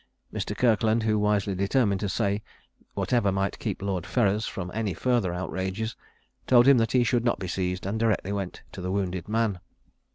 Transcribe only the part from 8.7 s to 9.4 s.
to the wounded